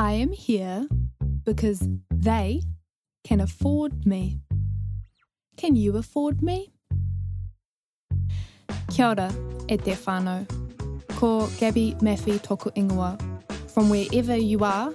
I 0.00 0.12
am 0.12 0.30
here 0.30 0.86
because 1.42 1.82
they 2.08 2.62
can 3.24 3.40
afford 3.40 4.06
me. 4.06 4.40
Can 5.56 5.74
you 5.74 5.96
afford 5.96 6.40
me? 6.40 6.70
Kia 8.92 9.08
ora 9.08 9.34
e 9.68 9.76
te 9.76 9.94
whānau. 9.94 10.46
Ko 11.16 11.48
Gabby 11.58 11.96
Maffey 12.00 12.38
toku 12.38 12.70
ingoa. 12.76 13.18
From 13.68 13.90
wherever 13.90 14.36
you 14.36 14.62
are, 14.62 14.94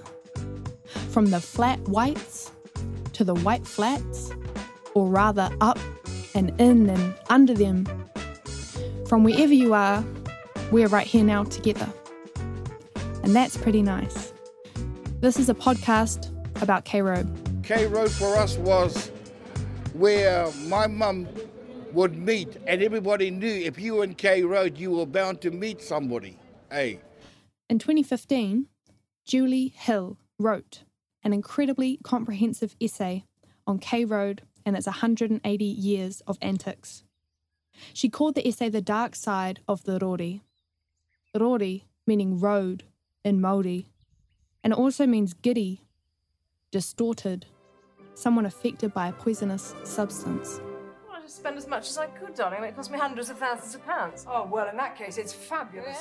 from 1.10 1.26
the 1.26 1.40
flat 1.40 1.80
whites 1.86 2.50
to 3.12 3.24
the 3.24 3.34
white 3.34 3.66
flats, 3.66 4.30
or 4.94 5.08
rather 5.08 5.50
up 5.60 5.78
and 6.34 6.58
in 6.58 6.88
and 6.88 7.14
under 7.28 7.52
them. 7.52 7.84
From 9.06 9.22
wherever 9.22 9.52
you 9.52 9.74
are, 9.74 10.02
we're 10.72 10.88
right 10.88 11.06
here 11.06 11.24
now 11.24 11.44
together. 11.44 11.92
And 13.22 13.36
that's 13.36 13.58
pretty 13.58 13.82
nice. 13.82 14.32
This 15.24 15.38
is 15.38 15.48
a 15.48 15.54
podcast 15.54 16.28
about 16.60 16.84
K 16.84 17.00
Road. 17.00 17.26
K 17.62 17.86
Road 17.86 18.10
for 18.10 18.36
us 18.36 18.58
was 18.58 19.10
where 19.94 20.52
my 20.66 20.86
mum 20.86 21.26
would 21.94 22.14
meet, 22.14 22.58
and 22.66 22.82
everybody 22.82 23.30
knew 23.30 23.48
if 23.48 23.78
you 23.78 23.94
were 23.94 24.04
in 24.04 24.16
K 24.16 24.42
Road, 24.42 24.76
you 24.76 24.90
were 24.90 25.06
bound 25.06 25.40
to 25.40 25.50
meet 25.50 25.80
somebody. 25.80 26.38
Hey, 26.70 27.00
In 27.70 27.78
2015, 27.78 28.66
Julie 29.24 29.68
Hill 29.68 30.18
wrote 30.38 30.82
an 31.22 31.32
incredibly 31.32 31.98
comprehensive 32.04 32.76
essay 32.78 33.24
on 33.66 33.78
K 33.78 34.04
Road 34.04 34.42
and 34.66 34.76
its 34.76 34.84
180 34.86 35.64
years 35.64 36.20
of 36.26 36.36
antics. 36.42 37.02
She 37.94 38.10
called 38.10 38.34
the 38.34 38.46
essay 38.46 38.68
The 38.68 38.82
Dark 38.82 39.14
Side 39.14 39.60
of 39.66 39.84
the 39.84 39.98
Rori. 39.98 40.42
Rori 41.34 41.86
meaning 42.06 42.38
road 42.40 42.84
in 43.24 43.40
Māori, 43.40 43.86
and 44.64 44.72
it 44.72 44.78
also 44.78 45.06
means 45.06 45.34
giddy, 45.34 45.82
distorted, 46.72 47.46
someone 48.14 48.46
affected 48.46 48.92
by 48.92 49.08
a 49.08 49.12
poisonous 49.12 49.74
substance. 49.84 50.60
Well, 51.06 51.16
I 51.16 51.20
just 51.20 51.36
spend 51.36 51.56
as 51.56 51.68
much 51.68 51.88
as 51.88 51.98
I 51.98 52.06
could, 52.06 52.34
darling. 52.34 52.58
and 52.58 52.66
It 52.66 52.74
cost 52.74 52.90
me 52.90 52.98
hundreds 52.98 53.30
of 53.30 53.38
thousands 53.38 53.76
of 53.76 53.86
pounds. 53.86 54.26
Oh, 54.28 54.48
well, 54.50 54.68
in 54.68 54.76
that 54.78 54.96
case, 54.96 55.18
it's 55.18 55.32
fabulous. 55.32 55.98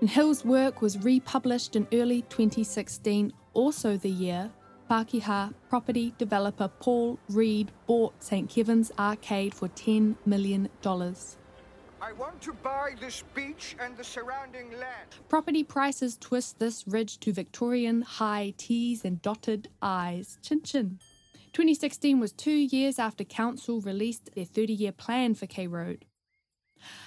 And 0.00 0.08
Hill's 0.08 0.44
work 0.44 0.80
was 0.80 0.96
republished 1.04 1.76
in 1.76 1.86
early 1.92 2.22
2016, 2.22 3.32
also 3.52 3.98
the 3.98 4.10
year 4.10 4.50
Pākehā 4.90 5.54
property 5.70 6.14
developer 6.18 6.68
Paul 6.68 7.18
Reed 7.30 7.70
bought 7.86 8.22
St 8.22 8.48
Kevin's 8.48 8.92
Arcade 8.98 9.54
for 9.54 9.68
$10 9.68 10.16
million. 10.26 10.68
I 12.06 12.12
want 12.12 12.42
to 12.42 12.52
buy 12.52 12.96
this 13.00 13.24
beach 13.34 13.76
and 13.80 13.96
the 13.96 14.04
surrounding 14.04 14.70
land. 14.72 15.08
Property 15.30 15.64
prices 15.64 16.18
twist 16.18 16.58
this 16.58 16.86
ridge 16.86 17.18
to 17.20 17.32
Victorian 17.32 18.02
high 18.02 18.52
T's 18.58 19.06
and 19.06 19.22
dotted 19.22 19.68
I's. 19.80 20.36
Chin 20.42 20.60
chin. 20.60 20.98
2016 21.54 22.20
was 22.20 22.32
two 22.32 22.50
years 22.50 22.98
after 22.98 23.24
Council 23.24 23.80
released 23.80 24.34
their 24.34 24.44
30 24.44 24.74
year 24.74 24.92
plan 24.92 25.34
for 25.34 25.46
K 25.46 25.66
Road. 25.66 26.04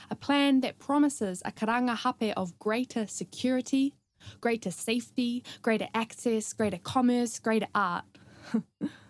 A 0.10 0.16
plan 0.16 0.62
that 0.62 0.80
promises 0.80 1.44
a 1.46 1.52
Karangahape 1.52 2.34
of 2.36 2.58
greater 2.58 3.06
security, 3.06 3.94
greater 4.42 4.72
safety, 4.72 5.44
greater 5.62 5.90
access, 5.94 6.54
greater 6.54 6.80
commerce, 6.80 7.38
greater 7.38 7.68
art. 7.76 8.06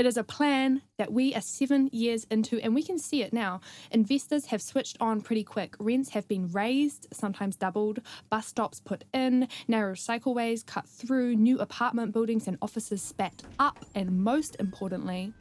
It 0.00 0.06
is 0.06 0.16
a 0.16 0.24
plan 0.24 0.80
that 0.96 1.12
we 1.12 1.34
are 1.34 1.42
seven 1.42 1.90
years 1.92 2.24
into, 2.30 2.58
and 2.60 2.74
we 2.74 2.82
can 2.82 2.98
see 2.98 3.22
it 3.22 3.34
now. 3.34 3.60
Investors 3.90 4.46
have 4.46 4.62
switched 4.62 4.96
on 4.98 5.20
pretty 5.20 5.44
quick. 5.44 5.74
Rents 5.78 6.08
have 6.08 6.26
been 6.26 6.48
raised, 6.52 7.08
sometimes 7.12 7.54
doubled, 7.56 7.98
bus 8.30 8.46
stops 8.46 8.80
put 8.80 9.04
in, 9.12 9.46
narrow 9.68 9.92
cycleways 9.92 10.64
cut 10.64 10.88
through, 10.88 11.36
new 11.36 11.58
apartment 11.58 12.14
buildings 12.14 12.48
and 12.48 12.56
offices 12.62 13.02
spat 13.02 13.42
up, 13.58 13.84
and 13.94 14.24
most 14.24 14.56
importantly, 14.58 15.34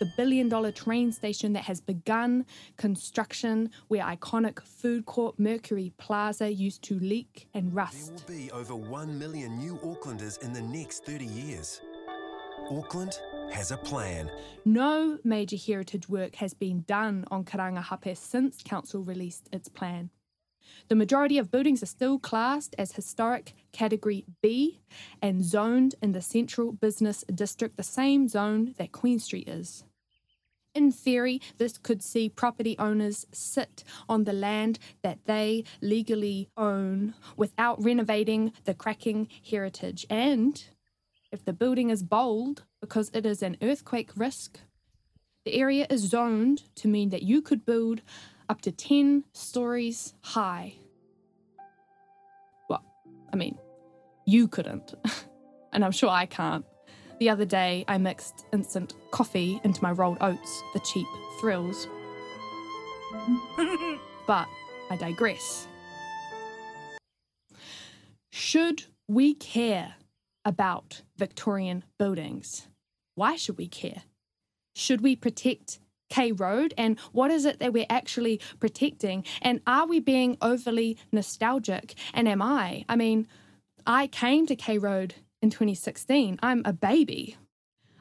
the 0.00 0.10
billion 0.16 0.48
dollar 0.48 0.72
train 0.72 1.12
station 1.12 1.52
that 1.52 1.62
has 1.62 1.80
begun 1.80 2.46
construction, 2.76 3.70
where 3.86 4.02
iconic 4.02 4.60
food 4.64 5.06
court 5.06 5.38
Mercury 5.38 5.92
Plaza 5.98 6.52
used 6.52 6.82
to 6.82 6.98
leak 6.98 7.46
and 7.54 7.72
rust. 7.72 8.26
There 8.26 8.36
will 8.36 8.42
be 8.42 8.50
over 8.50 8.74
1 8.74 9.16
million 9.16 9.56
new 9.56 9.78
Aucklanders 9.84 10.42
in 10.42 10.52
the 10.52 10.62
next 10.62 11.04
30 11.04 11.26
years. 11.26 11.80
Auckland 12.70 13.20
has 13.50 13.70
a 13.70 13.76
plan. 13.76 14.30
No 14.64 15.18
major 15.24 15.56
heritage 15.56 16.08
work 16.08 16.36
has 16.36 16.54
been 16.54 16.82
done 16.82 17.24
on 17.30 17.44
Karangahape 17.44 18.16
since 18.16 18.62
Council 18.62 19.02
released 19.02 19.48
its 19.52 19.68
plan. 19.68 20.10
The 20.88 20.94
majority 20.94 21.38
of 21.38 21.50
buildings 21.50 21.82
are 21.82 21.86
still 21.86 22.18
classed 22.18 22.74
as 22.78 22.92
historic 22.92 23.54
category 23.72 24.24
B 24.42 24.80
and 25.22 25.44
zoned 25.44 25.94
in 26.02 26.12
the 26.12 26.22
Central 26.22 26.72
Business 26.72 27.24
District, 27.32 27.76
the 27.76 27.82
same 27.82 28.28
zone 28.28 28.74
that 28.78 28.92
Queen 28.92 29.18
Street 29.18 29.48
is. 29.48 29.84
In 30.74 30.90
theory, 30.90 31.40
this 31.58 31.78
could 31.78 32.02
see 32.02 32.28
property 32.28 32.76
owners 32.78 33.26
sit 33.32 33.84
on 34.08 34.24
the 34.24 34.32
land 34.32 34.80
that 35.02 35.20
they 35.26 35.62
legally 35.80 36.48
own 36.56 37.14
without 37.36 37.82
renovating 37.82 38.52
the 38.64 38.74
cracking 38.74 39.28
heritage. 39.48 40.04
And 40.10 40.62
if 41.34 41.44
the 41.44 41.52
building 41.52 41.90
is 41.90 42.04
bold 42.04 42.62
because 42.80 43.10
it 43.12 43.26
is 43.26 43.42
an 43.42 43.56
earthquake 43.60 44.10
risk, 44.14 44.60
the 45.44 45.54
area 45.54 45.84
is 45.90 46.02
zoned 46.02 46.62
to 46.76 46.86
mean 46.86 47.10
that 47.10 47.24
you 47.24 47.42
could 47.42 47.66
build 47.66 48.02
up 48.48 48.60
to 48.60 48.70
10 48.70 49.24
stories 49.32 50.14
high. 50.20 50.74
Well, 52.70 52.84
I 53.32 53.36
mean, 53.36 53.58
you 54.24 54.46
couldn't. 54.46 54.94
and 55.72 55.84
I'm 55.84 55.90
sure 55.90 56.08
I 56.08 56.26
can't. 56.26 56.64
The 57.18 57.30
other 57.30 57.44
day, 57.44 57.84
I 57.88 57.98
mixed 57.98 58.46
instant 58.52 58.94
coffee 59.10 59.60
into 59.64 59.82
my 59.82 59.90
rolled 59.90 60.18
oats, 60.20 60.62
the 60.72 60.80
cheap 60.80 61.06
thrills. 61.40 61.88
but 64.28 64.46
I 64.88 64.96
digress. 64.96 65.66
Should 68.30 68.84
we 69.08 69.34
care 69.34 69.94
about 70.44 71.02
Victorian 71.16 71.84
buildings? 71.98 72.68
Why 73.14 73.36
should 73.36 73.58
we 73.58 73.68
care? 73.68 74.02
Should 74.74 75.00
we 75.00 75.16
protect 75.16 75.78
K 76.10 76.32
Road? 76.32 76.74
And 76.76 76.98
what 77.12 77.30
is 77.30 77.44
it 77.44 77.58
that 77.60 77.72
we're 77.72 77.86
actually 77.88 78.40
protecting? 78.60 79.24
And 79.40 79.60
are 79.66 79.86
we 79.86 80.00
being 80.00 80.36
overly 80.42 80.98
nostalgic? 81.12 81.94
And 82.12 82.28
am 82.28 82.42
I? 82.42 82.84
I 82.88 82.96
mean, 82.96 83.26
I 83.86 84.06
came 84.06 84.46
to 84.46 84.56
K 84.56 84.78
Road 84.78 85.14
in 85.42 85.50
2016. 85.50 86.38
I'm 86.42 86.62
a 86.64 86.72
baby. 86.72 87.36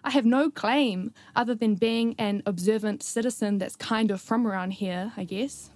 I 0.04 0.10
have 0.12 0.26
no 0.26 0.50
claim 0.50 1.14
other 1.36 1.56
than 1.56 1.76
being 1.76 2.16
an 2.18 2.44
observant 2.46 3.04
citizen 3.04 3.58
that's 3.58 3.76
kind 3.76 4.12
of 4.12 4.20
from 4.20 4.46
around 4.46 4.72
here, 4.72 5.14
I 5.16 5.24
guess. 5.24 5.70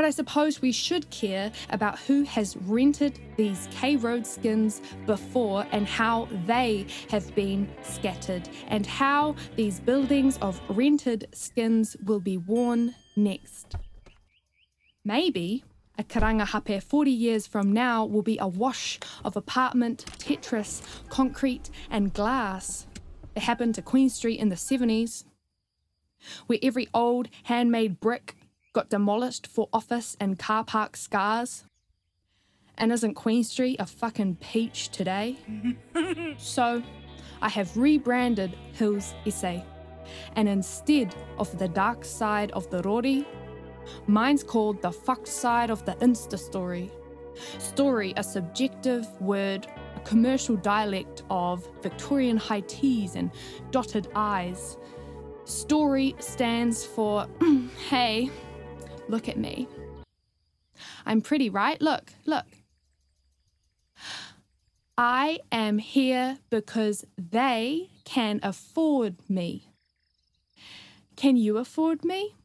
But 0.00 0.06
I 0.06 0.12
suppose 0.12 0.62
we 0.62 0.72
should 0.72 1.10
care 1.10 1.52
about 1.68 1.98
who 1.98 2.22
has 2.22 2.56
rented 2.56 3.20
these 3.36 3.68
K 3.70 3.96
Road 3.96 4.26
skins 4.26 4.80
before 5.04 5.66
and 5.72 5.86
how 5.86 6.26
they 6.46 6.86
have 7.10 7.34
been 7.34 7.68
scattered, 7.82 8.48
and 8.68 8.86
how 8.86 9.36
these 9.56 9.78
buildings 9.78 10.38
of 10.38 10.58
rented 10.70 11.28
skins 11.34 11.98
will 12.06 12.18
be 12.18 12.38
worn 12.38 12.94
next. 13.14 13.76
Maybe 15.04 15.64
a 15.98 16.02
Karangahape 16.02 16.82
40 16.82 17.10
years 17.10 17.46
from 17.46 17.70
now 17.70 18.06
will 18.06 18.22
be 18.22 18.38
a 18.38 18.48
wash 18.48 18.98
of 19.22 19.36
apartment, 19.36 20.06
Tetris, 20.16 20.80
concrete, 21.10 21.68
and 21.90 22.14
glass. 22.14 22.86
It 23.36 23.42
happened 23.42 23.74
to 23.74 23.82
Queen 23.82 24.08
Street 24.08 24.40
in 24.40 24.48
the 24.48 24.56
70s, 24.56 25.24
where 26.46 26.58
every 26.62 26.88
old 26.94 27.28
handmade 27.42 28.00
brick 28.00 28.34
got 28.72 28.88
demolished 28.88 29.46
for 29.46 29.68
office 29.72 30.16
and 30.20 30.38
car 30.38 30.64
park 30.64 30.96
scars. 30.96 31.64
And 32.78 32.92
isn't 32.92 33.14
Queen 33.14 33.44
Street 33.44 33.76
a 33.78 33.86
fucking 33.86 34.36
peach 34.36 34.88
today? 34.90 35.36
so, 36.38 36.82
I 37.42 37.48
have 37.48 37.76
rebranded 37.76 38.56
Hill's 38.72 39.14
essay, 39.26 39.64
and 40.36 40.48
instead 40.48 41.14
of 41.38 41.58
the 41.58 41.68
dark 41.68 42.04
side 42.04 42.52
of 42.52 42.70
the 42.70 42.82
Rori, 42.82 43.26
mine's 44.06 44.42
called 44.42 44.80
the 44.82 44.92
fucked 44.92 45.28
side 45.28 45.70
of 45.70 45.84
the 45.84 45.92
Insta 45.96 46.38
story. 46.38 46.90
Story, 47.58 48.12
a 48.16 48.22
subjective 48.22 49.06
word, 49.20 49.66
a 49.96 50.00
commercial 50.00 50.56
dialect 50.56 51.22
of 51.30 51.68
Victorian 51.82 52.36
high 52.36 52.60
T's 52.60 53.14
and 53.14 53.30
dotted 53.70 54.08
I's. 54.14 54.76
Story 55.44 56.14
stands 56.18 56.84
for, 56.84 57.26
hey, 57.88 58.30
look 59.10 59.28
at 59.28 59.36
me. 59.36 59.68
I'm 61.04 61.20
pretty, 61.20 61.50
right? 61.50 61.80
Look, 61.82 62.12
look. 62.24 62.46
I 64.96 65.40
am 65.50 65.78
here 65.78 66.38
because 66.50 67.04
they 67.16 67.90
can 68.04 68.40
afford 68.42 69.16
me. 69.28 69.68
Can 71.16 71.36
you 71.36 71.58
afford 71.58 72.04
me? 72.04 72.36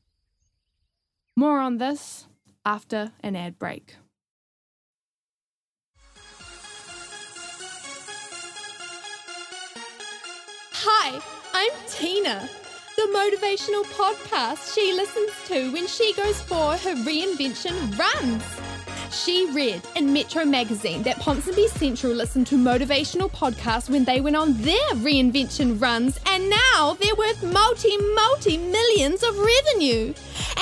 More 1.35 1.59
on 1.59 1.77
this 1.77 2.27
after 2.65 3.11
an 3.21 3.35
ad 3.35 3.59
break. 3.59 3.95
Hi, 10.71 11.19
I'm 11.53 11.71
Tina, 11.89 12.49
the 12.95 13.01
motivational 13.13 13.83
podcast 13.91 14.73
she 14.73 14.93
listens 14.93 15.31
to 15.45 15.71
when 15.73 15.85
she 15.85 16.13
goes 16.13 16.41
for 16.41 16.77
her 16.77 16.95
reinvention 17.03 17.97
runs. 17.97 18.43
She 19.11 19.49
read 19.51 19.81
in 19.95 20.11
Metro 20.13 20.45
magazine 20.45 21.03
that 21.03 21.17
Ponsonby 21.17 21.67
Central 21.67 22.13
listened 22.13 22.47
to 22.47 22.55
motivational 22.57 23.29
podcasts 23.29 23.89
when 23.89 24.05
they 24.05 24.21
went 24.21 24.35
on 24.35 24.53
their 24.61 24.89
reinvention 24.95 25.81
runs, 25.81 26.19
and 26.25 26.49
now 26.49 26.97
they're 26.99 27.15
worth 27.15 27.43
multi, 27.43 27.97
multi 27.97 28.57
millions 28.57 29.23
of 29.23 29.37
revenue. 29.37 30.13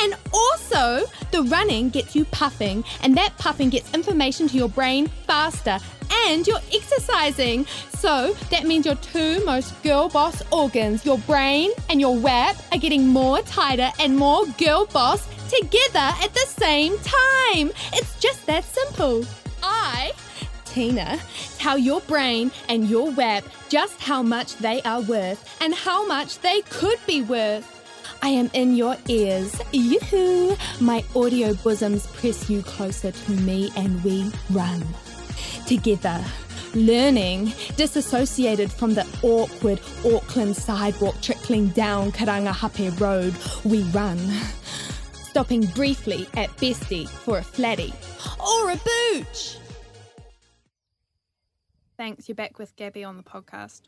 And 0.01 0.15
also, 0.33 1.05
the 1.31 1.43
running 1.43 1.89
gets 1.89 2.15
you 2.15 2.25
puffing, 2.25 2.83
and 3.01 3.15
that 3.15 3.37
puffing 3.37 3.69
gets 3.69 3.93
information 3.93 4.47
to 4.49 4.57
your 4.57 4.69
brain 4.69 5.07
faster, 5.27 5.79
and 6.27 6.47
you're 6.47 6.59
exercising. 6.73 7.65
So 7.97 8.33
that 8.49 8.63
means 8.65 8.85
your 8.85 8.95
two 8.95 9.43
most 9.45 9.81
girl 9.83 10.09
boss 10.09 10.41
organs, 10.51 11.05
your 11.05 11.17
brain 11.19 11.71
and 11.89 11.99
your 11.99 12.17
WAP, 12.17 12.55
are 12.71 12.77
getting 12.77 13.07
more 13.07 13.41
tighter 13.41 13.91
and 13.99 14.15
more 14.15 14.45
girl 14.57 14.85
boss 14.85 15.27
together 15.49 16.09
at 16.23 16.33
the 16.33 16.45
same 16.47 16.97
time. 16.99 17.71
It's 17.93 18.19
just 18.19 18.45
that 18.47 18.63
simple. 18.63 19.25
I, 19.61 20.11
Tina, 20.65 21.19
tell 21.57 21.77
your 21.77 22.01
brain 22.01 22.51
and 22.69 22.89
your 22.89 23.11
WAP 23.11 23.43
just 23.69 24.01
how 24.01 24.21
much 24.21 24.55
they 24.57 24.81
are 24.83 25.01
worth 25.01 25.57
and 25.61 25.73
how 25.73 26.05
much 26.05 26.39
they 26.39 26.61
could 26.61 26.99
be 27.05 27.21
worth. 27.21 27.69
I 28.21 28.29
am 28.29 28.49
in 28.53 28.75
your 28.75 28.95
ears. 29.09 29.53
Yoo-hoo! 29.73 30.55
My 30.79 31.03
audio 31.15 31.53
bosoms 31.55 32.07
press 32.07 32.49
you 32.49 32.61
closer 32.63 33.11
to 33.11 33.31
me 33.31 33.69
and 33.75 34.01
we 34.03 34.31
run. 34.49 34.81
Together, 35.65 36.23
learning, 36.75 37.53
disassociated 37.77 38.71
from 38.71 38.93
the 38.93 39.07
awkward 39.21 39.79
Auckland 40.05 40.55
sidewalk 40.55 41.15
trickling 41.21 41.69
down 41.69 42.11
Karangahape 42.11 42.99
Road, 42.99 43.33
we 43.63 43.83
run 43.91 44.17
stopping 45.33 45.65
briefly 45.67 46.27
at 46.35 46.49
Bestie 46.57 47.09
for 47.09 47.39
a 47.39 47.41
flatty 47.41 47.91
or 48.39 48.71
a 48.71 48.75
booch. 48.75 49.57
Thanks, 51.97 52.27
you're 52.27 52.35
back 52.35 52.59
with 52.59 52.75
Gabby 52.75 53.03
on 53.03 53.17
the 53.17 53.23
podcast. 53.23 53.81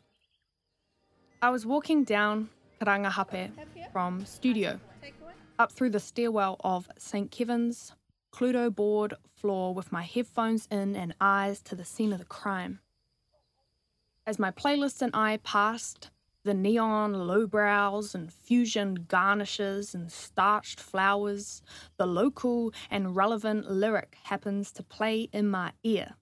I 1.42 1.50
was 1.50 1.66
walking 1.66 2.04
down 2.04 2.48
Karangahape 2.80 3.50
from 3.92 4.24
studio 4.24 4.80
up 5.58 5.72
through 5.72 5.90
the 5.90 6.00
stairwell 6.00 6.56
of 6.64 6.88
St. 6.98 7.30
Kevin's 7.30 7.92
Cluedo 8.36 8.68
board 8.68 9.14
floor 9.34 9.72
with 9.72 9.90
my 9.90 10.02
headphones 10.02 10.68
in 10.70 10.94
and 10.94 11.14
eyes 11.18 11.62
to 11.62 11.74
the 11.74 11.86
scene 11.86 12.12
of 12.12 12.18
the 12.18 12.26
crime. 12.26 12.80
As 14.26 14.38
my 14.38 14.50
playlist 14.50 15.00
and 15.00 15.16
I 15.16 15.38
passed 15.38 16.10
the 16.42 16.52
neon 16.52 17.14
lowbrows 17.14 18.14
and 18.14 18.30
fusion 18.30 19.06
garnishes 19.08 19.94
and 19.94 20.12
starched 20.12 20.80
flowers, 20.80 21.62
the 21.96 22.04
local 22.04 22.74
and 22.90 23.16
relevant 23.16 23.70
lyric 23.70 24.18
happens 24.24 24.70
to 24.72 24.82
play 24.82 25.30
in 25.32 25.48
my 25.48 25.72
ear. 25.82 26.16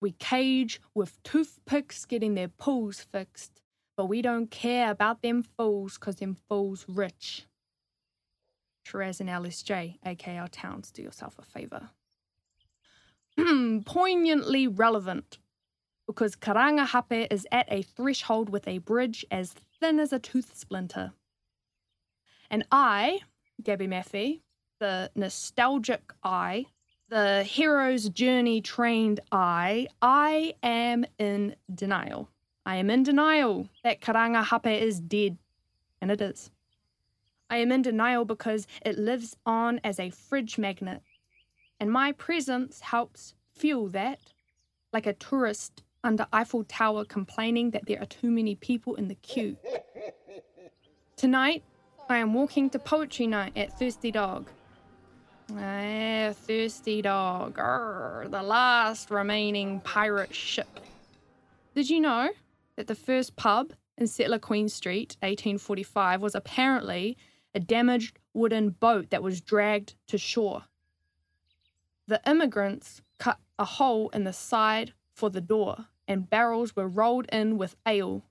We 0.00 0.10
cage 0.10 0.80
with 0.96 1.22
toothpicks 1.22 2.04
getting 2.06 2.34
their 2.34 2.48
pools 2.48 3.00
fixed, 3.00 3.62
but 3.96 4.06
we 4.06 4.20
don't 4.20 4.50
care 4.50 4.90
about 4.90 5.22
them 5.22 5.44
fools 5.44 5.96
'cause 5.96 6.16
them 6.16 6.34
fools 6.34 6.84
rich. 6.88 7.46
Shiraz 8.84 9.20
and 9.20 9.28
LSJ, 9.28 9.98
aka 10.04 10.38
our 10.38 10.48
towns, 10.48 10.90
do 10.90 11.02
yourself 11.02 11.38
a 11.38 11.42
favour. 11.42 11.90
Poignantly 13.84 14.68
relevant 14.68 15.38
because 16.06 16.36
Karangahape 16.36 17.28
is 17.30 17.46
at 17.50 17.66
a 17.70 17.82
threshold 17.82 18.50
with 18.50 18.66
a 18.68 18.78
bridge 18.78 19.24
as 19.30 19.54
thin 19.80 19.98
as 19.98 20.12
a 20.12 20.18
tooth 20.18 20.56
splinter. 20.56 21.12
And 22.50 22.64
I, 22.70 23.20
Gabby 23.62 23.86
Maffey, 23.86 24.40
the 24.78 25.10
nostalgic 25.14 26.12
I, 26.22 26.66
the 27.08 27.44
hero's 27.44 28.08
journey 28.08 28.60
trained 28.60 29.20
I, 29.30 29.86
I 30.00 30.54
am 30.62 31.04
in 31.18 31.56
denial. 31.72 32.28
I 32.64 32.76
am 32.76 32.90
in 32.90 33.02
denial 33.02 33.68
that 33.84 34.00
Karangahape 34.00 34.80
is 34.80 35.00
dead, 35.00 35.38
and 36.00 36.10
it 36.10 36.20
is. 36.20 36.50
I 37.52 37.56
am 37.56 37.70
in 37.70 37.82
denial 37.82 38.24
because 38.24 38.66
it 38.80 38.96
lives 38.96 39.36
on 39.44 39.78
as 39.84 40.00
a 40.00 40.08
fridge 40.08 40.56
magnet, 40.56 41.02
and 41.78 41.92
my 41.92 42.12
presence 42.12 42.80
helps 42.80 43.34
fuel 43.54 43.88
that, 43.88 44.20
like 44.90 45.06
a 45.06 45.12
tourist 45.12 45.82
under 46.02 46.26
Eiffel 46.32 46.64
Tower 46.64 47.04
complaining 47.04 47.72
that 47.72 47.84
there 47.84 48.00
are 48.00 48.06
too 48.06 48.30
many 48.30 48.54
people 48.54 48.94
in 48.94 49.08
the 49.08 49.16
queue. 49.16 49.58
Tonight, 51.16 51.62
I 52.08 52.16
am 52.16 52.32
walking 52.32 52.70
to 52.70 52.78
poetry 52.78 53.26
night 53.26 53.52
at 53.54 53.78
Thirsty 53.78 54.10
Dog. 54.10 54.48
Ah, 55.54 56.32
Thirsty 56.32 57.02
Dog, 57.02 57.58
Arr, 57.58 58.28
the 58.30 58.42
last 58.42 59.10
remaining 59.10 59.80
pirate 59.80 60.34
ship. 60.34 60.80
Did 61.74 61.90
you 61.90 62.00
know 62.00 62.30
that 62.76 62.86
the 62.86 62.94
first 62.94 63.36
pub 63.36 63.74
in 63.98 64.06
Settler 64.06 64.38
Queen 64.38 64.70
Street, 64.70 65.18
1845, 65.20 66.22
was 66.22 66.34
apparently 66.34 67.18
a 67.54 67.60
damaged 67.60 68.18
wooden 68.32 68.70
boat 68.70 69.10
that 69.10 69.22
was 69.22 69.40
dragged 69.40 69.94
to 70.06 70.18
shore? 70.18 70.64
The 72.06 72.20
immigrants 72.26 73.02
cut 73.18 73.38
a 73.58 73.64
hole 73.64 74.08
in 74.10 74.24
the 74.24 74.32
side 74.32 74.92
for 75.14 75.30
the 75.30 75.40
door 75.40 75.86
and 76.08 76.28
barrels 76.28 76.74
were 76.76 76.88
rolled 76.88 77.26
in 77.32 77.56
with 77.58 77.76
ale. 77.86 78.22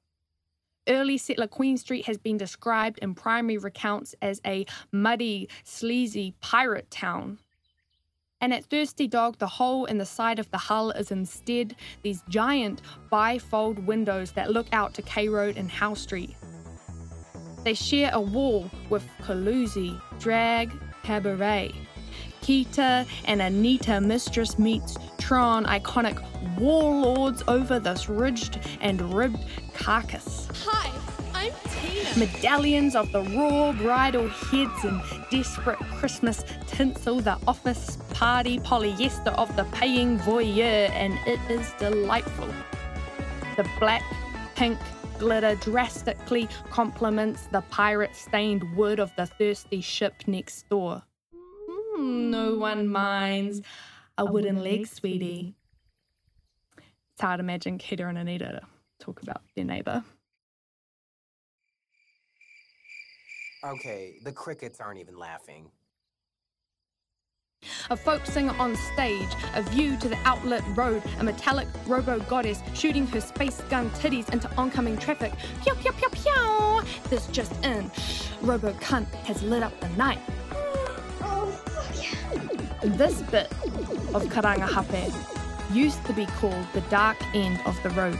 Early 0.87 1.17
settler 1.17 1.47
Queen 1.47 1.77
Street 1.77 2.05
has 2.05 2.17
been 2.17 2.37
described 2.37 2.99
in 2.99 3.13
primary 3.15 3.57
recounts 3.57 4.15
as 4.21 4.41
a 4.45 4.65
muddy, 4.91 5.47
sleazy 5.63 6.33
pirate 6.41 6.89
town. 6.89 7.39
And 8.39 8.53
at 8.53 8.65
Thirsty 8.65 9.07
Dog, 9.07 9.37
the 9.37 9.47
hole 9.47 9.85
in 9.85 9.99
the 9.99 10.05
side 10.05 10.39
of 10.39 10.49
the 10.49 10.57
hull 10.57 10.89
is 10.91 11.11
instead 11.11 11.75
these 12.01 12.23
giant 12.27 12.81
bifold 13.11 13.85
windows 13.85 14.31
that 14.31 14.51
look 14.51 14.67
out 14.71 14.95
to 14.95 15.03
K 15.03 15.29
Road 15.29 15.57
and 15.57 15.69
Howe 15.69 15.93
Street. 15.93 16.35
They 17.63 17.73
share 17.75 18.09
a 18.13 18.21
wall 18.21 18.69
with 18.89 19.07
Caluzzi, 19.21 19.99
Drag, 20.19 20.71
Cabaret. 21.03 21.71
Kita 22.41 23.05
and 23.25 23.41
Anita 23.41 24.01
Mistress 24.01 24.57
meets 24.57 24.97
Tron 25.19 25.65
iconic 25.65 26.19
warlords 26.59 27.43
over 27.47 27.79
this 27.79 28.09
ridged 28.09 28.59
and 28.81 29.13
ribbed 29.13 29.45
carcass. 29.75 30.47
Hi, 30.65 30.91
I'm 31.35 31.53
Tina. 31.69 32.17
Medallions 32.17 32.95
of 32.95 33.11
the 33.11 33.21
raw 33.21 33.73
bridal 33.73 34.27
heads 34.27 34.83
and 34.83 34.99
desperate 35.29 35.77
Christmas 35.99 36.43
tinsel, 36.65 37.19
the 37.19 37.37
office 37.45 37.99
party 38.09 38.57
polyester 38.57 39.33
of 39.35 39.55
the 39.55 39.65
paying 39.65 40.17
voyeur, 40.19 40.89
and 40.89 41.13
it 41.27 41.39
is 41.49 41.71
delightful. 41.77 42.49
The 43.55 43.69
black, 43.79 44.01
pink, 44.55 44.79
glitter 45.21 45.53
drastically 45.57 46.49
complements 46.71 47.43
the 47.51 47.61
pirate 47.69 48.15
stained 48.15 48.63
wood 48.75 48.99
of 48.99 49.15
the 49.17 49.27
thirsty 49.27 49.79
ship 49.79 50.15
next 50.25 50.67
door. 50.67 51.03
Hmm, 51.31 52.31
no 52.31 52.55
one 52.55 52.87
minds 52.87 53.61
a 54.17 54.25
wooden 54.25 54.63
leg, 54.63 54.87
sweetie. 54.87 55.53
It's 56.79 57.21
hard 57.21 57.37
to 57.37 57.43
imagine 57.43 57.77
Kita 57.77 58.09
and 58.09 58.17
Anita 58.17 58.61
talk 58.99 59.21
about 59.21 59.43
their 59.55 59.63
neighbour. 59.63 60.03
Okay, 63.63 64.15
the 64.23 64.31
crickets 64.31 64.79
aren't 64.79 64.99
even 64.99 65.15
laughing. 65.15 65.69
A 67.91 67.97
folk 67.97 68.25
singer 68.25 68.55
on 68.57 68.75
stage, 68.93 69.29
a 69.53 69.61
view 69.61 69.97
to 69.97 70.07
the 70.07 70.17
outlet 70.23 70.63
road, 70.75 71.03
a 71.19 71.23
metallic 71.23 71.67
robo 71.85 72.19
goddess 72.21 72.61
shooting 72.73 73.05
her 73.07 73.21
space 73.21 73.59
gun 73.69 73.89
titties 73.91 74.29
into 74.31 74.49
oncoming 74.57 74.97
traffic. 74.97 75.33
Pew 75.63 75.73
pew 75.75 75.91
pew 75.91 76.09
pew! 76.09 76.81
This 77.09 77.27
just 77.27 77.53
in. 77.65 77.91
Robo 78.41 78.73
cunt 78.73 79.13
has 79.25 79.43
lit 79.43 79.61
up 79.61 79.77
the 79.79 79.89
night. 79.89 80.19
This 82.81 83.21
bit 83.23 83.51
of 84.13 84.23
Karangahape 84.25 85.13
used 85.73 86.03
to 86.05 86.13
be 86.13 86.25
called 86.25 86.65
the 86.73 86.81
dark 86.81 87.17
end 87.35 87.59
of 87.65 87.81
the 87.83 87.89
road 87.91 88.19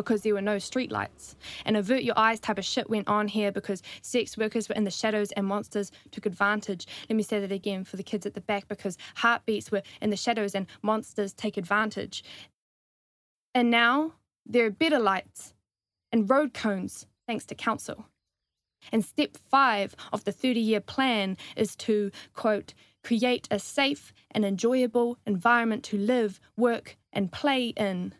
because 0.00 0.22
there 0.22 0.32
were 0.32 0.40
no 0.40 0.56
streetlights. 0.56 1.34
And 1.66 1.76
avert 1.76 2.02
your 2.02 2.18
eyes 2.18 2.40
type 2.40 2.56
of 2.56 2.64
shit 2.64 2.88
went 2.88 3.06
on 3.06 3.28
here 3.28 3.52
because 3.52 3.82
sex 4.00 4.38
workers 4.38 4.68
were 4.68 4.74
in 4.74 4.84
the 4.84 4.90
shadows 4.90 5.30
and 5.32 5.46
monsters 5.46 5.92
took 6.10 6.24
advantage. 6.24 6.86
Let 7.08 7.16
me 7.16 7.22
say 7.22 7.38
that 7.40 7.52
again 7.52 7.84
for 7.84 7.96
the 7.96 8.02
kids 8.02 8.24
at 8.24 8.32
the 8.32 8.40
back 8.40 8.66
because 8.68 8.96
heartbeats 9.16 9.70
were 9.70 9.82
in 10.00 10.08
the 10.08 10.16
shadows 10.16 10.54
and 10.54 10.66
monsters 10.82 11.34
take 11.34 11.58
advantage. 11.58 12.24
And 13.54 13.70
now 13.70 14.14
there 14.46 14.64
are 14.64 14.70
better 14.70 14.98
lights 14.98 15.52
and 16.12 16.30
road 16.30 16.54
cones 16.54 17.06
thanks 17.26 17.44
to 17.46 17.54
council. 17.54 18.06
And 18.90 19.04
step 19.04 19.36
five 19.50 19.94
of 20.12 20.24
the 20.24 20.32
30 20.32 20.60
year 20.60 20.80
plan 20.80 21.36
is 21.56 21.76
to, 21.76 22.10
quote, 22.34 22.72
create 23.04 23.46
a 23.50 23.58
safe 23.58 24.12
and 24.30 24.44
enjoyable 24.44 25.18
environment 25.26 25.84
to 25.84 25.98
live, 25.98 26.40
work, 26.56 26.96
and 27.12 27.30
play 27.30 27.68
in. 27.68 28.14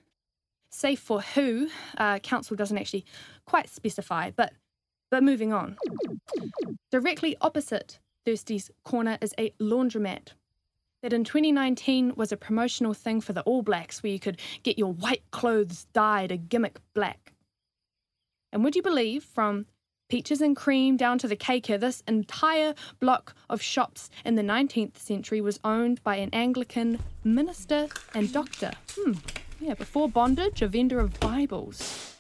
Safe 0.71 1.01
for 1.01 1.21
who? 1.21 1.69
Uh, 1.99 2.19
council 2.21 2.57
doesn't 2.57 2.79
actually 2.79 3.05
quite 3.45 3.69
specify, 3.69 4.31
but 4.31 4.53
but 5.11 5.23
moving 5.25 5.53
on. 5.53 5.77
Directly 6.91 7.37
opposite 7.41 7.99
Thirsty's 8.25 8.71
corner 8.85 9.19
is 9.21 9.35
a 9.39 9.51
laundromat 9.61 10.35
that 11.03 11.13
in 11.13 11.25
2019 11.25 12.15
was 12.15 12.31
a 12.31 12.37
promotional 12.37 12.95
thing 12.95 13.21
for 13.21 13.33
the 13.33 13.43
All 13.43 13.63
Blacks 13.63 14.03
where 14.03 14.13
you 14.13 14.21
could 14.21 14.39
get 14.63 14.79
your 14.79 14.93
white 14.93 15.23
clothes 15.31 15.87
dyed 15.93 16.31
a 16.31 16.37
gimmick 16.37 16.79
black. 16.95 17.33
And 18.53 18.63
would 18.65 18.77
you 18.77 18.83
believe, 18.83 19.25
from 19.25 19.67
peaches 20.09 20.41
and 20.41 20.57
cream 20.57 20.97
down 20.97 21.19
to 21.19 21.29
the 21.29 21.37
cake 21.37 21.67
here, 21.67 21.79
this 21.79 22.03
entire 22.07 22.75
block 22.99 23.35
of 23.49 23.63
shops 23.63 24.11
in 24.25 24.35
the 24.35 24.43
19th 24.43 24.99
century 24.99 25.41
was 25.41 25.61
owned 25.65 26.03
by 26.03 26.17
an 26.17 26.31
Anglican 26.33 26.99
minister 27.25 27.89
and 28.15 28.33
doctor. 28.33 28.73
Hmm, 28.97 29.13
yeah, 29.61 29.75
before 29.75 30.09
bondage, 30.09 30.63
a 30.63 30.69
vendor 30.69 31.01
of 31.01 31.19
Bibles. 31.21 32.17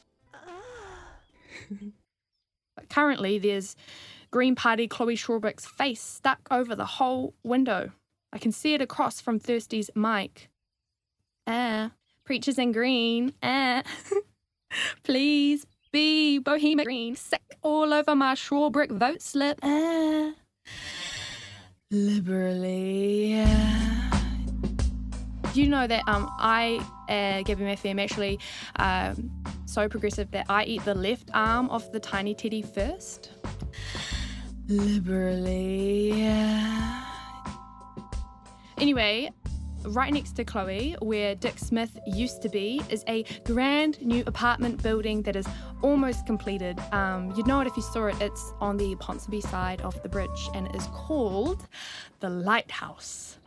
but 2.77 2.89
currently, 2.91 3.39
there's 3.39 3.77
Green 4.31 4.55
Party 4.55 4.87
Chloe 4.87 5.17
Swarbrick's 5.17 5.67
face 5.67 6.03
stuck 6.03 6.47
over 6.51 6.77
the 6.77 6.85
whole 6.85 7.35
window. 7.43 7.93
I 8.33 8.39
can 8.39 8.53
see 8.53 8.75
it 8.75 8.83
across 8.83 9.21
from 9.21 9.41
Thirsty's 9.41 9.91
mic. 9.95 10.51
Ah, 11.47 11.93
preachers 12.25 12.59
in 12.59 12.73
green. 12.73 13.33
Ah, 13.43 13.83
please 15.03 15.67
be 15.91 16.39
bohemian 16.39 16.85
green. 16.85 17.17
Sick 17.17 17.57
all 17.63 17.93
over 17.93 18.15
my 18.15 18.35
Swarbrick 18.35 18.93
vote 18.93 19.23
slip. 19.23 19.59
Ah, 19.63 20.35
liberally. 21.91 23.43
Ah. 23.45 24.00
Do 25.53 25.61
you 25.61 25.69
know 25.69 25.87
that 25.87 26.05
um 26.07 26.31
I, 26.39 26.79
uh, 27.09 27.43
Gabby 27.43 27.65
Murphy, 27.65 27.89
am 27.91 27.99
actually 27.99 28.39
um, 28.77 29.31
so 29.67 29.89
progressive 29.89 30.31
that 30.31 30.47
I 30.49 30.65
eat 30.65 30.85
the 30.85 30.95
left 30.95 31.29
arm 31.35 31.69
of 31.71 31.91
the 31.91 31.99
tiny 31.99 32.35
teddy 32.35 32.63
first? 32.63 33.31
Liberally. 34.69 36.13
Anyway, 38.79 39.31
right 39.83 40.13
next 40.13 40.37
to 40.37 40.45
Chloe, 40.45 40.97
where 41.01 41.35
Dick 41.35 41.59
Smith 41.59 41.99
used 42.07 42.43
to 42.43 42.49
be, 42.49 42.81
is 42.89 43.03
a 43.09 43.25
grand 43.45 44.01
new 44.01 44.23
apartment 44.29 44.81
building 44.83 45.23
that 45.23 45.35
is 45.35 45.47
almost 45.83 46.27
completed. 46.27 46.79
Um, 46.93 47.35
you'd 47.37 47.49
know 47.49 47.61
it 47.61 47.67
if 47.67 47.77
you 47.77 47.83
saw 47.83 48.07
it. 48.07 48.15
It's 48.21 48.53
on 48.61 48.77
the 48.77 48.95
Ponsonby 48.97 49.43
side 49.43 49.81
of 49.83 50.01
the 50.05 50.09
bridge 50.09 50.49
and 50.55 50.73
is 50.77 50.87
called 50.93 51.67
the 52.21 52.31
Lighthouse. 52.31 53.40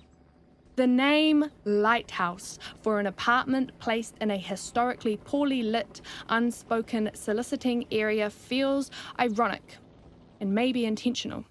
The 0.76 0.88
name 0.88 1.52
Lighthouse 1.66 2.58
for 2.82 3.00
an 3.00 3.06
apartment 3.06 3.78
placed 3.78 4.16
in 4.20 4.32
a 4.32 4.38
historically 4.38 5.18
poorly 5.18 5.62
lit, 5.62 6.02
unspoken 6.30 7.12
soliciting 7.14 7.86
area 7.92 8.32
feels 8.32 8.90
ironic 9.20 9.78
and 10.40 10.56
maybe 10.56 10.86
intentional. 10.86 11.46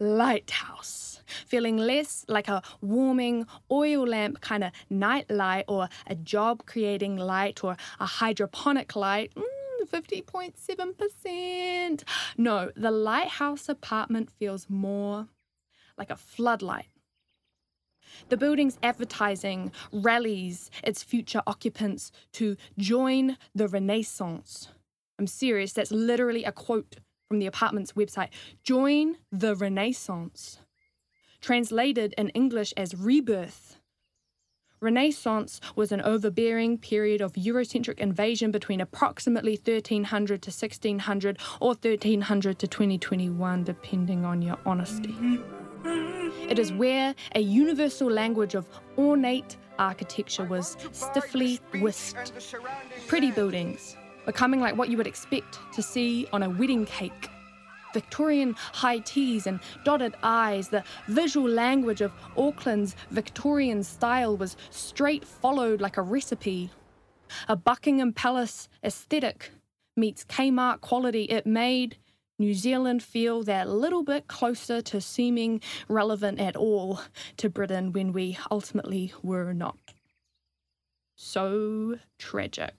Lighthouse, 0.00 1.22
feeling 1.46 1.76
less 1.76 2.24
like 2.26 2.48
a 2.48 2.62
warming 2.80 3.46
oil 3.70 4.04
lamp 4.04 4.40
kind 4.40 4.64
of 4.64 4.72
night 4.90 5.30
light 5.30 5.66
or 5.68 5.88
a 6.08 6.16
job 6.16 6.66
creating 6.66 7.16
light 7.16 7.62
or 7.62 7.76
a 8.00 8.06
hydroponic 8.06 8.96
light. 8.96 9.32
Mm, 9.36 9.44
50.7%. 9.88 12.02
No, 12.36 12.72
the 12.74 12.90
lighthouse 12.90 13.68
apartment 13.68 14.32
feels 14.32 14.68
more 14.68 15.28
like 15.96 16.10
a 16.10 16.16
floodlight. 16.16 16.86
The 18.28 18.36
building's 18.36 18.78
advertising 18.82 19.72
rallies 19.92 20.70
its 20.82 21.02
future 21.02 21.42
occupants 21.46 22.12
to 22.32 22.56
join 22.78 23.36
the 23.54 23.68
Renaissance. 23.68 24.68
I'm 25.18 25.26
serious, 25.26 25.72
that's 25.72 25.90
literally 25.90 26.44
a 26.44 26.52
quote 26.52 26.96
from 27.28 27.38
the 27.38 27.46
apartment's 27.46 27.92
website 27.92 28.28
Join 28.62 29.16
the 29.30 29.54
Renaissance. 29.54 30.60
Translated 31.40 32.14
in 32.18 32.30
English 32.30 32.74
as 32.76 32.94
rebirth. 32.94 33.78
Renaissance 34.80 35.60
was 35.74 35.90
an 35.90 36.00
overbearing 36.00 36.78
period 36.78 37.20
of 37.20 37.32
Eurocentric 37.32 37.98
invasion 37.98 38.50
between 38.52 38.80
approximately 38.80 39.52
1300 39.52 40.40
to 40.42 40.50
1600 40.50 41.38
or 41.60 41.70
1300 41.70 42.58
to 42.60 42.66
2021, 42.68 43.64
depending 43.64 44.24
on 44.24 44.40
your 44.40 44.56
honesty. 44.64 45.08
Mm-hmm. 45.08 45.77
It 46.48 46.58
is 46.58 46.72
where 46.72 47.14
a 47.34 47.40
universal 47.40 48.10
language 48.10 48.54
of 48.54 48.66
ornate 48.96 49.56
architecture 49.78 50.44
was 50.44 50.78
stiffly 50.92 51.60
whisked. 51.74 52.32
Pretty 53.06 53.30
buildings, 53.30 53.96
becoming 54.24 54.58
like 54.58 54.74
what 54.76 54.88
you 54.88 54.96
would 54.96 55.06
expect 55.06 55.58
to 55.74 55.82
see 55.82 56.26
on 56.32 56.42
a 56.42 56.48
wedding 56.48 56.86
cake. 56.86 57.28
Victorian 57.92 58.54
high 58.58 59.00
teas 59.00 59.46
and 59.46 59.60
dotted 59.84 60.14
I's, 60.22 60.68
the 60.68 60.84
visual 61.06 61.48
language 61.48 62.00
of 62.00 62.12
Auckland's 62.36 62.96
Victorian 63.10 63.82
style 63.82 64.34
was 64.34 64.56
straight 64.70 65.26
followed 65.26 65.82
like 65.82 65.98
a 65.98 66.02
recipe. 66.02 66.70
A 67.48 67.56
Buckingham 67.56 68.14
Palace 68.14 68.70
aesthetic 68.82 69.50
meets 69.96 70.24
Kmart 70.24 70.80
quality, 70.80 71.24
it 71.24 71.46
made 71.46 71.98
New 72.40 72.54
Zealand 72.54 73.02
feel 73.02 73.42
that 73.42 73.68
little 73.68 74.04
bit 74.04 74.28
closer 74.28 74.80
to 74.80 75.00
seeming 75.00 75.60
relevant 75.88 76.38
at 76.38 76.54
all 76.54 77.00
to 77.36 77.50
Britain 77.50 77.92
when 77.92 78.12
we 78.12 78.38
ultimately 78.48 79.12
were 79.24 79.52
not. 79.52 79.76
So 81.16 81.96
tragic. 82.16 82.76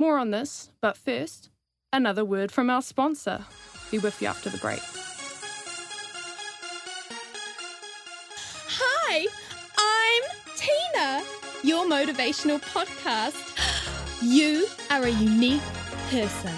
More 0.00 0.18
on 0.18 0.32
this, 0.32 0.70
but 0.80 0.96
first, 0.96 1.50
another 1.92 2.24
word 2.24 2.50
from 2.50 2.68
our 2.68 2.82
sponsor. 2.82 3.44
Be 3.92 4.00
with 4.00 4.20
you 4.20 4.26
after 4.26 4.50
the 4.50 4.58
break. 4.58 4.82
Hi, 8.66 9.26
I'm 9.78 10.22
Tina, 10.56 11.22
your 11.62 11.86
motivational 11.86 12.60
podcast. 12.60 13.50
You 14.24 14.68
are 14.88 15.02
a 15.02 15.10
unique 15.10 15.60
person 16.08 16.52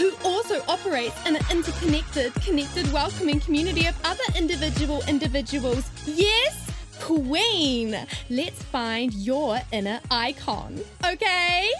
who 0.00 0.12
also 0.24 0.62
operates 0.66 1.14
in 1.26 1.36
an 1.36 1.42
interconnected, 1.50 2.32
connected, 2.36 2.90
welcoming 2.90 3.38
community 3.38 3.86
of 3.86 3.94
other 4.02 4.24
individual 4.34 5.02
individuals. 5.06 5.90
Yes, 6.06 6.70
Queen. 7.00 7.94
Let's 8.30 8.62
find 8.62 9.12
your 9.12 9.60
inner 9.72 10.00
icon, 10.10 10.80
okay? 11.04 11.70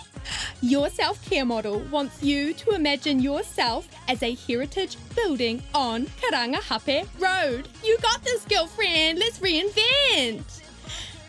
Your 0.61 0.91
self 0.91 1.25
care 1.31 1.47
model 1.47 1.79
wants 1.91 2.23
you 2.23 2.53
to 2.53 2.75
imagine 2.75 3.21
yourself 3.21 3.89
as 4.07 4.23
a 4.23 4.35
heritage 4.35 4.99
building 5.17 5.63
on 5.75 6.05
Karangahape 6.21 7.09
Road. 7.19 7.69
You 7.83 7.97
got 8.03 8.23
this, 8.23 8.45
girlfriend. 8.45 9.19
Let's 9.19 9.39
reinvent. 9.39 10.61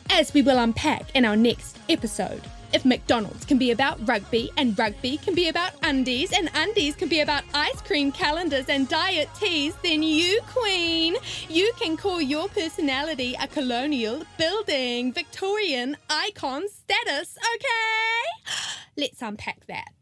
As 0.10 0.34
we 0.34 0.42
will 0.42 0.60
unpack 0.60 1.16
in 1.16 1.24
our 1.24 1.38
next 1.38 1.80
episode. 1.88 2.42
If 2.74 2.86
McDonald's 2.86 3.44
can 3.44 3.58
be 3.58 3.72
about 3.72 4.08
rugby 4.08 4.50
and 4.56 4.78
rugby 4.80 5.18
can 5.18 5.36
be 5.36 5.50
about 5.50 5.74
undies 5.84 6.32
and 6.32 6.50
undies 6.56 6.96
can 6.96 7.10
be 7.10 7.20
about 7.20 7.44
ice 7.54 7.82
cream 7.82 8.12
calendars 8.12 8.68
and 8.70 8.88
diet 8.88 9.30
teas, 9.38 9.76
then 9.84 10.02
you, 10.02 10.40
Queen, 10.48 11.16
you 11.50 11.74
can 11.80 11.98
call 11.98 12.22
your 12.22 12.48
personality 12.48 13.36
a 13.42 13.48
colonial 13.48 14.24
building 14.38 15.12
Victorian 15.12 15.98
icon 16.10 16.68
status, 16.70 17.38
okay? 17.56 18.74
Let's 18.96 19.22
unpack 19.22 19.66
that. 19.68 20.01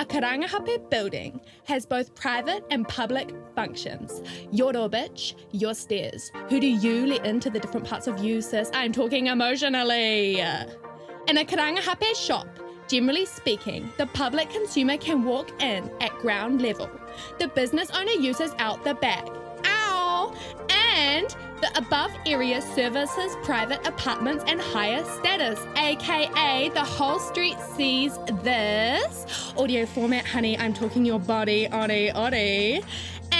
A 0.00 0.04
Karangahape 0.06 0.88
building 0.88 1.42
has 1.64 1.84
both 1.84 2.14
private 2.14 2.64
and 2.70 2.88
public 2.88 3.34
functions. 3.54 4.22
Your 4.50 4.72
door, 4.72 4.88
bitch, 4.88 5.34
your 5.52 5.74
stairs. 5.74 6.32
Who 6.48 6.58
do 6.58 6.66
you 6.66 7.06
let 7.06 7.26
into 7.26 7.50
the 7.50 7.60
different 7.60 7.86
parts 7.86 8.06
of 8.06 8.24
you, 8.24 8.40
sis? 8.40 8.70
I'm 8.72 8.92
talking 8.92 9.26
emotionally. 9.26 10.40
In 10.40 11.36
a 11.36 11.44
Karangahape 11.44 12.16
shop, 12.16 12.48
generally 12.88 13.26
speaking, 13.26 13.92
the 13.98 14.06
public 14.06 14.48
consumer 14.48 14.96
can 14.96 15.22
walk 15.22 15.50
in 15.60 15.90
at 16.00 16.16
ground 16.20 16.62
level. 16.62 16.90
The 17.38 17.48
business 17.48 17.90
owner 17.90 18.12
uses 18.12 18.54
out 18.58 18.82
the 18.84 18.94
back. 18.94 19.28
Ow! 19.66 20.34
And 20.70 21.36
the 21.60 21.76
above 21.76 22.10
area 22.26 22.62
services 22.62 23.36
private 23.42 23.86
apartments 23.86 24.44
and 24.46 24.60
higher 24.60 25.04
status, 25.04 25.58
aka 25.76 26.68
the 26.70 26.84
whole 26.84 27.18
street 27.18 27.56
sees 27.76 28.18
this. 28.42 29.26
Audio 29.56 29.84
format, 29.84 30.26
honey, 30.26 30.58
I'm 30.58 30.72
talking 30.72 31.04
your 31.04 31.20
body, 31.20 31.68
oddy, 31.68 32.10
oddy. 32.10 32.82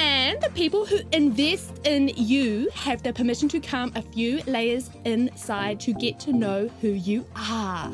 And 0.00 0.40
the 0.40 0.48
people 0.50 0.86
who 0.86 1.00
invest 1.12 1.72
in 1.84 2.08
you 2.16 2.70
have 2.74 3.02
the 3.02 3.12
permission 3.12 3.50
to 3.50 3.60
come 3.60 3.92
a 3.94 4.00
few 4.00 4.40
layers 4.46 4.88
inside 5.04 5.78
to 5.80 5.92
get 5.92 6.18
to 6.20 6.32
know 6.32 6.70
who 6.80 6.88
you 6.88 7.26
are. 7.36 7.92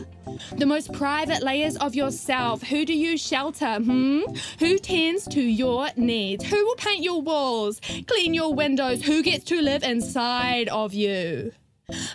The 0.56 0.66
most 0.66 0.92
private 0.92 1.42
layers 1.42 1.76
of 1.78 1.96
yourself. 1.96 2.62
Who 2.62 2.84
do 2.84 2.94
you 2.94 3.18
shelter? 3.18 3.74
Hmm? 3.76 4.20
Who 4.60 4.78
tends 4.78 5.26
to 5.28 5.42
your 5.42 5.88
needs? 5.96 6.44
Who 6.44 6.64
will 6.64 6.76
paint 6.76 7.02
your 7.02 7.22
walls, 7.22 7.80
clean 8.06 8.34
your 8.34 8.54
windows? 8.54 9.02
Who 9.02 9.24
gets 9.24 9.44
to 9.46 9.60
live 9.60 9.82
inside 9.82 10.68
of 10.68 10.94
you? 10.94 11.50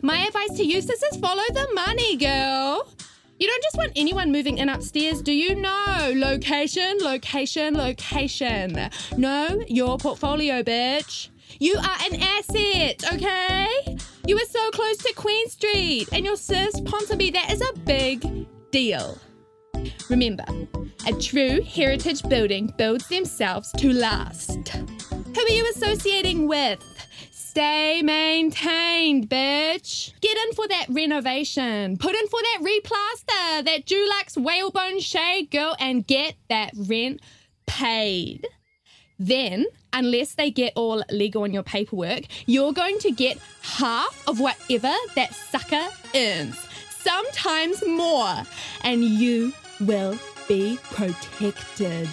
My 0.01 0.25
advice 0.25 0.53
to 0.53 0.63
you, 0.63 0.77
is 0.77 1.17
follow 1.19 1.43
the 1.53 1.67
money, 1.73 2.15
girl. 2.15 2.87
You 3.41 3.47
don't 3.47 3.63
just 3.63 3.75
want 3.75 3.93
anyone 3.95 4.31
moving 4.31 4.59
in 4.59 4.69
upstairs, 4.69 5.19
do 5.19 5.33
you? 5.33 5.55
No. 5.55 6.11
Location, 6.13 6.99
location, 7.01 7.73
location. 7.73 8.91
Know 9.17 9.63
your 9.67 9.97
portfolio, 9.97 10.61
bitch. 10.61 11.29
You 11.59 11.75
are 11.75 11.97
an 12.03 12.21
asset, 12.21 13.03
okay? 13.11 13.67
You 14.27 14.37
are 14.37 14.45
so 14.47 14.69
close 14.69 14.97
to 14.97 15.13
Queen 15.15 15.49
Street 15.49 16.09
and 16.11 16.23
your 16.23 16.35
sis 16.35 16.81
Ponsonby. 16.81 17.33
That 17.33 17.51
is 17.51 17.63
a 17.67 17.79
big 17.79 18.47
deal. 18.69 19.17
Remember, 20.07 20.45
a 21.07 21.13
true 21.13 21.63
heritage 21.63 22.21
building 22.29 22.71
builds 22.77 23.07
themselves 23.07 23.71
to 23.79 23.91
last. 23.91 24.69
Who 24.69 25.41
are 25.41 25.49
you 25.49 25.67
associating 25.75 26.47
with? 26.47 26.79
Stay 27.51 28.01
maintained, 28.01 29.29
bitch. 29.29 30.13
Get 30.21 30.37
in 30.37 30.53
for 30.53 30.69
that 30.69 30.85
renovation. 30.87 31.97
Put 31.97 32.15
in 32.15 32.27
for 32.29 32.39
that 32.41 32.59
replaster, 32.61 33.65
that 33.65 33.85
Dulux 33.85 34.41
whalebone 34.41 35.01
shade, 35.01 35.51
girl, 35.51 35.75
and 35.77 36.07
get 36.07 36.35
that 36.47 36.71
rent 36.77 37.19
paid. 37.67 38.47
Then, 39.19 39.65
unless 39.91 40.35
they 40.35 40.49
get 40.49 40.71
all 40.77 41.03
legal 41.11 41.43
on 41.43 41.51
your 41.51 41.63
paperwork, 41.63 42.21
you're 42.45 42.71
going 42.71 42.99
to 42.99 43.11
get 43.11 43.37
half 43.63 44.23
of 44.29 44.39
whatever 44.39 44.93
that 45.15 45.33
sucker 45.33 45.89
earns, 46.15 46.57
sometimes 47.01 47.85
more, 47.85 48.43
and 48.85 49.03
you 49.03 49.51
will 49.81 50.17
be 50.47 50.79
protected. 50.83 52.07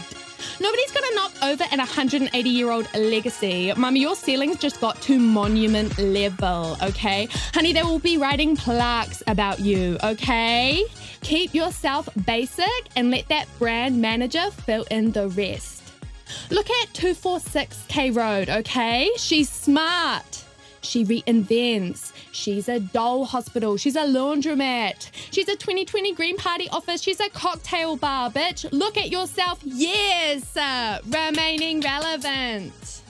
Nobody's 0.61 0.93
gonna 0.93 1.15
knock 1.15 1.33
over 1.43 1.65
an 1.71 1.79
180 1.79 2.49
year 2.49 2.71
old 2.71 2.93
legacy. 2.95 3.73
Mummy, 3.77 4.01
your 4.01 4.17
ceilings 4.17 4.57
just 4.57 4.81
got 4.81 5.01
to 5.03 5.19
monument 5.19 5.99
level, 5.99 6.77
okay? 6.83 7.29
Honey, 7.55 7.73
they 7.73 7.83
will 7.83 7.99
be 7.99 8.17
writing 8.17 8.57
plaques 8.57 9.23
about 9.27 9.61
you, 9.61 9.99
okay? 10.03 10.85
Keep 11.23 11.55
yourself 11.55 12.09
basic 12.27 12.89
and 12.97 13.11
let 13.11 13.29
that 13.29 13.47
brand 13.59 14.01
manager 14.01 14.51
fill 14.51 14.85
in 14.91 15.13
the 15.13 15.29
rest. 15.29 15.83
Look 16.51 16.71
at 16.71 16.93
246 16.95 17.85
K 17.89 18.11
Road, 18.11 18.49
okay? 18.49 19.11
She's 19.17 19.49
smart. 19.49 20.45
She 20.89 21.05
reinvents. 21.05 22.13
She's 22.33 22.67
a 22.69 22.81
doll 22.81 23.27
hospital. 23.27 23.77
She's 23.77 23.95
a 23.95 24.05
laundromat. 24.05 25.11
She's 25.31 25.47
a 25.49 25.55
2020 25.55 26.15
Green 26.15 26.39
Party 26.39 26.67
office. 26.71 27.03
She's 27.03 27.21
a 27.21 27.29
cocktail 27.29 27.97
bar, 27.97 28.31
bitch. 28.31 28.67
Look 28.73 28.97
at 28.97 29.11
yourself. 29.11 29.61
Yes, 29.63 30.57
uh, 30.57 31.01
remaining 31.07 31.83
relevant. 31.83 33.03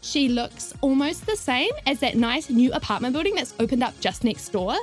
She 0.00 0.28
looks 0.28 0.72
almost 0.80 1.26
the 1.26 1.36
same 1.36 1.72
as 1.86 2.00
that 2.00 2.14
nice 2.14 2.48
new 2.48 2.72
apartment 2.72 3.12
building 3.12 3.34
that's 3.34 3.52
opened 3.60 3.82
up 3.82 3.98
just 4.00 4.24
next 4.24 4.48
door. 4.48 4.74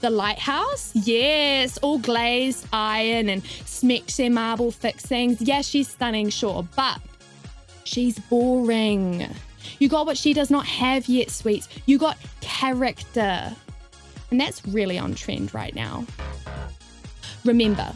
The 0.00 0.10
lighthouse, 0.10 0.92
yes, 0.94 1.76
all 1.78 1.98
glazed 1.98 2.68
iron 2.72 3.30
and 3.30 3.42
smexy 3.42 4.30
marble 4.30 4.70
fixings. 4.70 5.40
Yes, 5.40 5.66
she's 5.66 5.88
stunning, 5.88 6.28
sure, 6.28 6.68
but 6.76 7.00
she's 7.84 8.18
boring. 8.18 9.26
You 9.78 9.88
got 9.88 10.06
what 10.06 10.16
she 10.16 10.32
does 10.32 10.50
not 10.50 10.66
have 10.66 11.08
yet, 11.08 11.30
sweets. 11.30 11.68
You 11.86 11.98
got 11.98 12.18
character. 12.40 13.54
And 14.30 14.40
that's 14.40 14.66
really 14.66 14.98
on 14.98 15.14
trend 15.14 15.54
right 15.54 15.74
now. 15.74 16.04
Remember, 17.44 17.92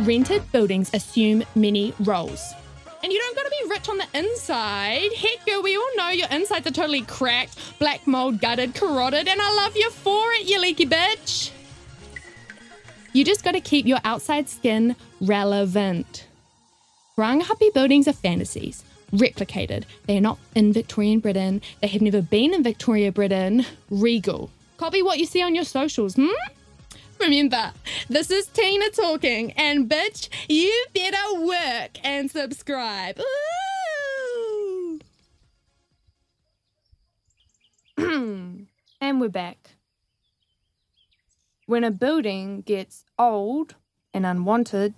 rented 0.00 0.50
buildings 0.52 0.90
assume 0.94 1.42
many 1.54 1.92
roles. 2.00 2.52
And 3.02 3.12
you 3.12 3.18
don't 3.18 3.36
gotta 3.36 3.50
be 3.50 3.70
rich 3.70 3.88
on 3.88 3.98
the 3.98 4.06
inside. 4.14 5.10
Heck, 5.16 5.46
girl, 5.46 5.62
we 5.62 5.76
all 5.76 5.96
know 5.96 6.08
your 6.08 6.28
insides 6.30 6.66
are 6.66 6.72
totally 6.72 7.02
cracked, 7.02 7.78
black 7.78 8.06
mold, 8.06 8.40
gutted, 8.40 8.74
corroded, 8.74 9.28
and 9.28 9.40
I 9.40 9.54
love 9.54 9.76
you 9.76 9.90
for 9.90 10.32
it, 10.32 10.46
you 10.46 10.60
leaky 10.60 10.86
bitch. 10.86 11.50
You 13.12 13.24
just 13.24 13.44
gotta 13.44 13.60
keep 13.60 13.86
your 13.86 14.00
outside 14.04 14.48
skin 14.48 14.94
relevant. 15.20 16.26
Ranghapi 17.16 17.72
buildings 17.72 18.08
are 18.08 18.12
fantasies 18.12 18.84
replicated. 19.12 19.84
They 20.06 20.16
are 20.18 20.20
not 20.20 20.38
in 20.54 20.72
Victorian 20.72 21.20
Britain. 21.20 21.62
They 21.80 21.88
have 21.88 22.02
never 22.02 22.22
been 22.22 22.54
in 22.54 22.62
Victoria 22.62 23.12
Britain. 23.12 23.64
Regal. 23.90 24.50
Copy 24.76 25.02
what 25.02 25.18
you 25.18 25.26
see 25.26 25.42
on 25.42 25.54
your 25.54 25.64
socials, 25.64 26.14
hmm? 26.14 26.28
Remember, 27.18 27.72
this 28.08 28.30
is 28.30 28.46
Tina 28.48 28.90
talking, 28.90 29.52
and 29.52 29.88
bitch, 29.88 30.28
you 30.48 30.86
better 30.92 31.40
work 31.40 31.98
and 32.04 32.30
subscribe. 32.30 33.18
and 37.96 38.68
we're 39.00 39.28
back. 39.30 39.70
When 41.64 41.84
a 41.84 41.90
building 41.90 42.60
gets 42.60 43.04
old 43.18 43.76
and 44.12 44.26
unwanted, 44.26 44.92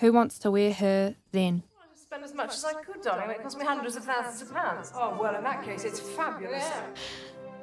who 0.00 0.12
wants 0.12 0.38
to 0.40 0.50
wear 0.50 0.72
her 0.72 1.16
then? 1.32 1.62
Spend 2.28 2.50
as 2.50 2.62
much 2.62 2.70
as 2.70 2.76
I 2.76 2.82
could, 2.82 3.02
darling. 3.02 3.30
It 3.30 3.42
cost 3.42 3.58
me 3.58 3.64
hundreds 3.64 3.96
of 3.96 4.04
thousands 4.04 4.42
of 4.42 4.54
pounds. 4.54 4.92
Oh, 4.94 5.16
well, 5.20 5.34
in 5.34 5.44
that 5.44 5.64
case, 5.64 5.84
it's 5.84 6.00
fabulous. 6.00 6.64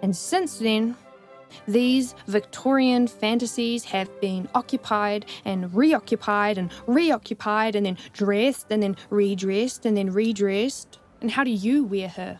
And 0.01 0.15
since 0.15 0.59
then, 0.59 0.95
these 1.67 2.15
Victorian 2.27 3.07
fantasies 3.07 3.85
have 3.85 4.09
been 4.19 4.49
occupied 4.53 5.25
and 5.45 5.73
reoccupied 5.73 6.57
and 6.57 6.71
reoccupied 6.87 7.75
and 7.75 7.85
then 7.85 7.97
dressed 8.13 8.67
and 8.69 8.81
then 8.83 8.97
redressed 9.09 9.85
and 9.85 9.95
then 9.95 10.11
redressed. 10.11 10.99
And 11.21 11.31
how 11.31 11.43
do 11.43 11.51
you 11.51 11.83
wear 11.83 12.09
her? 12.09 12.39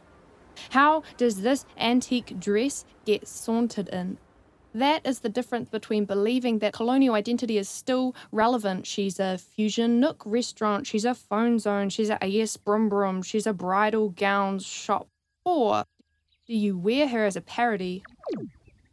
How 0.72 1.04
does 1.18 1.42
this 1.42 1.66
antique 1.78 2.40
dress 2.40 2.86
get 3.06 3.28
sauntered 3.28 3.90
in? 3.90 4.18
That 4.76 5.08
is 5.08 5.20
the 5.20 5.30
difference 5.30 5.70
between 5.70 6.04
believing 6.04 6.60
that 6.60 6.74
colonial 6.74 7.16
identity 7.16 7.58
is 7.58 7.70
still 7.70 8.14
relevant. 8.34 8.86
She's 8.86 9.22
a 9.22 9.38
fusion 9.38 10.02
nook 10.02 10.22
restaurant, 10.26 10.86
she's 10.86 11.06
a 11.06 11.16
phone 11.16 11.60
zone, 11.60 11.88
she's 11.88 12.10
a 12.10 12.22
AS 12.22 12.58
Brum 12.58 12.90
Brum, 12.90 13.22
she's 13.22 13.48
a 13.48 13.54
bridal 13.54 14.10
gowns 14.10 14.66
shop. 14.66 15.08
Or 15.46 15.86
do 16.46 16.54
you 16.54 16.78
wear 16.78 17.08
her 17.08 17.26
as 17.26 17.38
a 17.38 17.42
parody? 17.42 18.04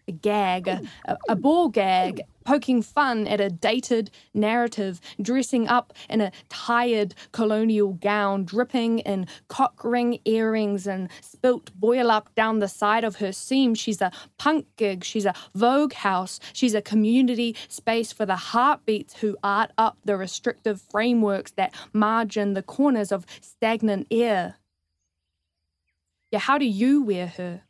A 0.07 0.13
gag, 0.13 0.69
a, 0.69 0.83
a 1.29 1.35
ball 1.35 1.69
gag, 1.69 2.21
poking 2.45 2.83
fun 2.83 3.27
at 3.27 3.41
a 3.41 3.49
dated 3.49 4.11
narrative, 4.35 5.01
dressing 5.21 5.69
up 5.69 5.93
in 6.09 6.21
a 6.21 6.33
tired 6.49 7.15
colonial 7.33 7.95
gown, 7.95 8.45
dripping 8.45 9.01
in 9.01 9.27
cock 9.49 9.85
ring 9.85 10.19
earrings 10.25 10.87
and 10.87 11.09
spilt 11.21 11.73
boil 11.75 12.11
up 12.11 12.35
down 12.35 12.59
the 12.59 12.69
side 12.69 13.05
of 13.05 13.17
her 13.17 13.33
seam. 13.33 13.75
She's 13.75 14.01
a 14.01 14.13
punk 14.39 14.67
gig, 14.77 15.05
she's 15.05 15.27
a 15.27 15.35
Vogue 15.55 15.95
house, 15.95 16.41
she's 16.53 16.75
a 16.75 16.83
community 16.83 17.57
space 17.69 18.13
for 18.13 18.27
the 18.27 18.37
heartbeats 18.37 19.21
who 19.21 19.37
art 19.43 19.73
up 19.79 19.99
the 20.05 20.17
restrictive 20.17 20.81
frameworks 20.81 21.53
that 21.53 21.75
margin 21.93 22.55
the 22.55 22.63
corners 22.63 23.13
of 23.13 23.27
stagnant 23.41 24.07
air. 24.11 24.57
Yeah, 26.31 26.39
how 26.39 26.57
do 26.59 26.65
you 26.65 27.03
wear 27.03 27.27
her? 27.27 27.63